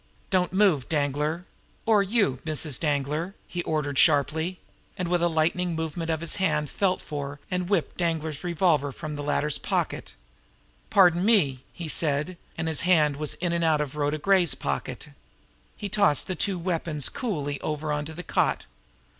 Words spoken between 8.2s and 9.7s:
revolver from the latter's